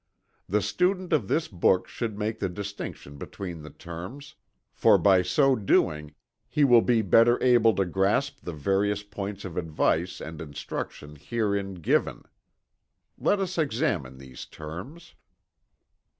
The 0.49 0.63
student 0.63 1.13
of 1.13 1.27
this 1.27 1.47
book 1.47 1.87
should 1.87 2.17
make 2.17 2.39
the 2.39 2.49
distinction 2.49 3.17
between 3.19 3.61
the 3.61 3.69
terms, 3.69 4.33
for 4.73 4.97
by 4.97 5.21
so 5.21 5.55
doing 5.55 6.15
he 6.47 6.63
will 6.63 6.81
be 6.81 7.03
better 7.03 7.37
able 7.43 7.75
to 7.75 7.85
grasp 7.85 8.39
the 8.41 8.51
various 8.53 9.03
points 9.03 9.45
of 9.45 9.57
advice 9.57 10.19
and 10.19 10.41
instruction 10.41 11.17
herein 11.17 11.75
given. 11.75 12.23
Let 13.19 13.39
us 13.39 13.59
examine 13.59 14.17
these 14.17 14.45
terms. 14.45 15.13